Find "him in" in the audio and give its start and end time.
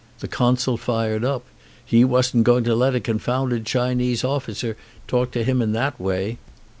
5.43-5.73